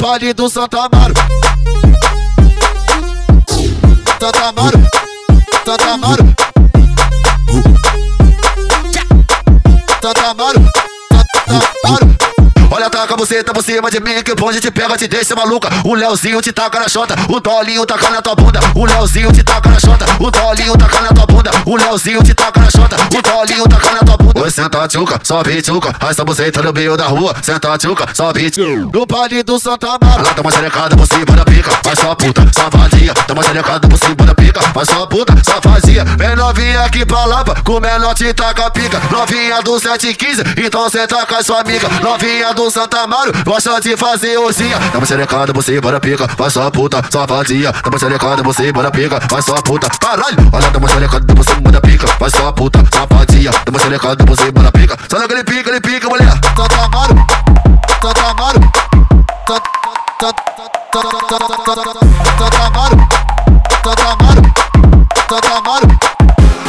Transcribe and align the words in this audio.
Baile 0.00 0.32
do 0.32 0.48
Santa 0.48 0.78
Amaro. 0.78 1.14
Santa 4.18 4.48
Amaro, 4.48 4.78
Santa 5.64 5.92
Amaro. 5.92 6.34
Santa 10.02 10.30
Amaro, 10.30 10.60
Santa 11.46 11.70
Amaro. 11.84 12.16
Olha, 12.72 12.88
taca 12.88 13.16
você 13.16 13.42
tá 13.44 13.52
por 13.52 13.62
cima 13.62 13.90
de 13.90 14.00
mim 14.00 14.22
que 14.22 14.32
o 14.32 14.36
bonde 14.36 14.60
te 14.60 14.70
pega, 14.70 14.96
te 14.96 15.06
deixa 15.06 15.34
maluca. 15.34 15.68
O 15.84 15.94
Leozinho 15.94 16.40
te 16.40 16.52
taca 16.52 16.80
na 16.80 16.88
chota, 16.88 17.14
o 17.28 17.40
Tolinho 17.40 17.84
taca 17.84 18.08
na 18.10 18.22
tua 18.22 18.34
bunda. 18.34 18.60
O 18.74 18.86
Leozinho 18.86 19.32
te 19.32 19.42
taca 19.42 19.68
na 19.68 19.80
chota, 19.80 20.06
o 20.18 20.30
Tolinho 20.30 20.76
taca 20.78 21.00
na 21.02 21.08
tua 21.08 21.26
bunda. 21.26 21.50
O 21.70 21.76
Leozinho 21.76 22.20
te 22.24 22.34
taca 22.34 22.58
na 22.58 22.68
chota, 22.68 22.96
o 22.96 23.22
Tolinho 23.22 23.68
taca 23.68 23.92
na 23.92 24.00
tua 24.00 24.16
bunda. 24.16 24.40
Oi, 24.42 24.50
senta 24.50 24.88
tchuca, 24.88 25.20
sobe 25.22 25.62
tchuca, 25.62 25.94
essa 26.10 26.24
buceta 26.24 26.60
no 26.62 26.72
meio 26.72 26.96
da 26.96 27.06
rua. 27.06 27.32
Senta 27.40 27.78
tchuca, 27.78 28.08
sobe 28.12 28.50
tchuca. 28.50 28.90
No 28.92 29.06
baile 29.06 29.40
do 29.44 29.56
Santa 29.56 29.86
Amaro. 29.86 30.18
Ela 30.18 30.34
tá 30.34 30.42
uma 30.42 30.50
xerecada 30.50 30.96
por 30.96 31.06
cima 31.06 31.26
da 31.26 31.44
pica, 31.44 31.70
faz 31.84 31.96
sua 32.00 32.16
puta, 32.16 32.44
safadinha. 32.52 33.14
Uma 33.30 33.42
xerecada 33.44 33.86
por 33.86 33.96
cima 34.00 34.26
da 34.26 34.34
pica, 34.34 34.60
faz 34.60 34.88
sua 34.88 35.06
puta, 35.06 35.32
safadinha. 35.44 36.04
Vem 36.18 36.34
novinha 36.34 36.80
aqui 36.80 37.06
pra 37.06 37.24
lapa, 37.24 37.62
com 37.62 37.78
menor 37.78 38.14
te 38.14 38.34
taca 38.34 38.68
pica. 38.72 39.00
Novinha 39.08 39.62
do 39.62 39.78
715, 39.78 40.42
então 40.66 40.90
senta 40.90 41.24
com 41.24 41.34
a 41.36 41.44
sua 41.44 41.60
amiga. 41.60 41.88
Novinha 42.02 42.52
do 42.52 42.68
Santa 42.68 43.02
Amaro, 43.02 43.30
gosta 43.44 43.80
de 43.80 43.96
fazer 43.96 44.36
osinha. 44.38 44.76
Tá 44.90 44.98
uma 44.98 45.06
xerecada 45.06 45.54
por 45.54 45.62
cima 45.62 45.92
da 45.92 46.00
pica, 46.00 46.26
faz 46.26 46.52
sua 46.52 46.68
puta, 46.68 47.00
safadinha. 47.08 47.72
Uma 47.86 47.96
xerecada 47.96 48.42
por 48.42 48.56
cima 48.56 48.82
da 48.82 48.90
pica, 48.90 49.20
faz 49.20 49.44
sua 49.44 49.62
puta. 49.62 49.88
Caralho, 50.00 50.50
olha, 50.52 50.76
uma 50.76 50.88
xerecada 50.88 51.32
por 51.32 51.44
cima 51.44 51.59
da 51.62 51.80
pica, 51.80 52.06
faz 52.06 52.32
sua 52.32 52.52
puta, 52.52 52.78
safadinha. 52.92 53.50
Tá 53.50 53.70
uma 53.70 53.78
xerecada 53.78 54.24
por 54.24 54.36
cima 54.36 54.62
da 54.62 54.72
pica. 54.72 54.96
Só 55.10 55.18
naquele 55.18 55.44
pica, 55.44 55.70
ele 55.70 55.80
pica, 55.80 56.08
mulher. 56.08 56.32
Amaro, 56.84 57.14
Santa 58.00 58.30
Amaro. 58.30 58.60
Santa 62.36 62.66
Amaro, 62.66 63.08
Santa 63.84 64.08
Amaro, 64.12 64.54
Santa 65.28 65.58
Amaro. 65.58 65.88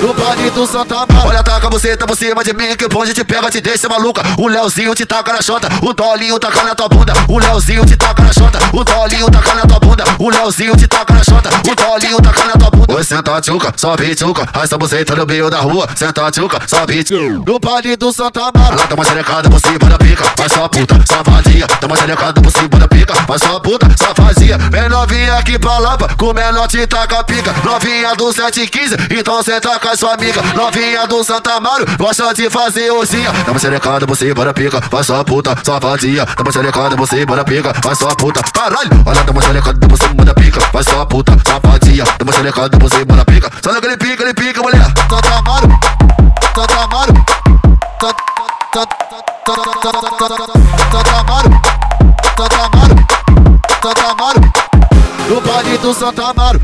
No 0.00 0.12
baile 0.14 0.50
do 0.50 0.66
Santa 0.66 0.94
Amaro. 0.94 1.28
Olha, 1.28 1.42
taca 1.42 1.68
você 1.70 1.96
tá 1.96 2.06
por 2.06 2.16
cima 2.16 2.44
de 2.44 2.52
mim 2.52 2.76
que 2.76 2.84
o 2.84 2.88
bonde 2.88 3.14
te 3.14 3.24
pega, 3.24 3.50
te 3.50 3.60
deixa 3.60 3.88
maluca. 3.88 4.22
O 4.38 4.46
Leozinho 4.46 4.94
te 4.94 5.06
taca 5.06 5.32
na 5.32 5.42
chota, 5.42 5.68
o 5.82 5.94
Tolinho 5.94 6.38
taca 6.38 6.62
na 6.62 6.74
tua 6.74 6.88
bunda. 6.88 7.12
O 7.28 7.38
Leozinho 7.38 7.84
te 7.86 7.96
taca 7.96 8.22
na 8.22 8.32
chota, 8.32 8.58
o 8.72 8.84
Tolinho 8.84 9.30
taca 9.30 9.54
na 9.54 9.62
tua 9.62 9.80
bunda. 9.80 9.85
O 10.18 10.30
Leozinho 10.30 10.76
te 10.76 10.86
taca 10.86 11.14
na 11.14 11.24
chota, 11.24 11.48
o 11.48 11.76
Tolinho 11.76 12.20
taca 12.20 12.44
na 12.44 12.52
tua 12.52 12.70
bunda. 12.70 12.94
Oi, 12.94 13.04
senta 13.04 13.40
tchuca, 13.40 13.72
sobe 13.76 14.14
tchuca, 14.14 14.46
essa 14.62 14.76
buceta 14.76 15.14
no 15.14 15.26
meio 15.26 15.50
da 15.50 15.60
rua. 15.60 15.88
Senta 15.94 16.30
tchuca, 16.30 16.60
sobe 16.66 17.02
tchuca. 17.04 17.50
No 17.50 17.58
baile 17.58 17.96
do 17.96 18.12
Santa 18.12 18.40
Amaro. 18.40 18.74
Ela 18.74 18.86
tá 18.86 18.94
uma 18.94 19.04
xerecada 19.04 19.50
por 19.50 19.60
cima 19.60 19.78
da 19.78 19.98
pica, 19.98 20.24
faz 20.36 20.52
sua 20.52 20.68
puta, 20.68 21.02
safadinha. 21.06 21.66
Tá 21.66 21.86
uma 21.86 21.96
xerecada 21.96 22.40
por 22.40 22.50
cima 22.52 22.68
da 22.68 22.88
pica, 22.88 23.14
faz 23.14 23.42
sua 23.42 23.60
puta, 23.60 23.88
safadinha. 23.96 24.58
Vem 24.58 24.88
novinha 24.88 25.34
aqui 25.34 25.58
pra 25.58 25.78
lapa, 25.78 26.14
com 26.16 26.32
menor 26.32 26.68
te 26.68 26.86
taca 26.86 27.24
pica. 27.24 27.54
Novinha 27.64 28.14
do 28.16 28.32
715, 28.32 28.96
então 29.18 29.42
senta 29.42 29.78
com 29.78 29.88
a 29.88 29.96
sua 29.96 30.14
amiga. 30.14 30.42
Novinha 30.54 31.06
do 31.06 31.24
Santa 31.24 31.54
Amaro, 31.54 31.84
gosta 31.98 32.32
de 32.34 32.48
fazer 32.50 32.90
osinha. 32.92 33.32
Tá 33.44 33.50
uma 33.50 33.60
xerecada 33.60 34.06
por 34.06 34.16
cima 34.16 34.44
da 34.44 34.54
pica, 34.54 34.80
faz 34.82 35.06
sua 35.06 35.24
puta, 35.24 35.56
safadinha. 35.62 36.26
Tá 36.26 36.42
uma 36.42 36.52
xerecada 36.52 36.96
por 36.96 37.08
cima 37.08 37.36
da 37.36 37.44
pica, 37.44 37.74
faz 37.82 37.98
sua 37.98 38.14
puta. 38.14 38.42
Caralho, 38.52 38.90
olha, 39.04 39.24
tá 39.24 39.32
uma 39.32 39.42
xerecada 39.86 39.88
por 39.88 39.98
cima 39.98 40.24
da 40.24 40.34
pica, 40.34 40.60
faz 40.60 40.86
sua 40.86 41.06
puta, 41.06 41.36
safadinha. 41.46 42.04
Tá 42.04 42.22
uma 42.22 42.32
xerecada 42.32 42.78
por 42.78 42.90
cima 42.90 43.16
da 43.16 43.24
pica. 43.24 43.50
Só 43.62 43.72
naquele 43.72 43.96
pica, 43.96 44.22
ele 44.22 44.34
pica, 44.34 44.62
mulher. 44.62 44.84
Santa 45.08 45.34
Amaro, 45.38 45.68
Santa 46.54 46.84
Amaro. 46.84 47.14
Santa 48.00 48.16
Amaro, 51.20 51.50
Santa 52.36 52.62
Amaro, 52.64 53.06
Santa 53.82 54.10
Amaro. 54.10 54.40
No 55.28 55.40
baile 55.40 55.78
do 55.78 55.94
Santa 55.94 56.30
Amaro. 56.30 56.60